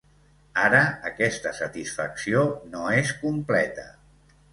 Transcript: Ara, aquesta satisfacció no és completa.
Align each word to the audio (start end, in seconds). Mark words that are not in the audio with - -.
Ara, 0.59 0.77
aquesta 1.09 1.51
satisfacció 1.57 2.41
no 2.71 2.87
és 3.03 3.13
completa. 3.21 3.85